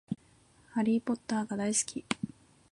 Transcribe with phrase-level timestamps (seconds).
[0.69, 2.03] ハリーポッターが好き